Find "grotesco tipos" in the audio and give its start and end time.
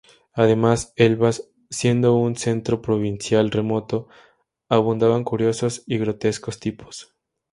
5.99-7.13